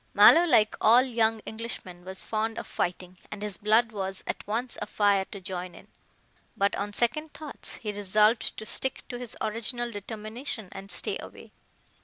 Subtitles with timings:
[0.15, 4.75] Mallow, like all young Englishmen, was fond of fighting, and his blood was at once
[4.81, 5.89] afire to join in,
[6.57, 11.51] but, on second thoughts, he resolved to stick to his original determination and stay away.